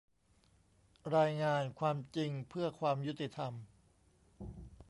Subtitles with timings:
[1.15, 3.53] รายงาน "ความจริงเพื่อความยุติธรรม"